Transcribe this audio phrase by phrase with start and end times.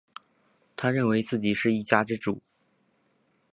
[0.75, 2.41] 他认为自己是一家之主